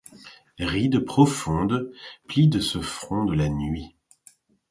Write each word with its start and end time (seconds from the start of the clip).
Rides 0.59 0.99
profondes, 1.05 1.91
plis 2.27 2.47
de 2.47 2.59
ce 2.59 2.81
front 2.81 3.23
de 3.23 3.35
la 3.35 3.49
nuit. 3.49 3.95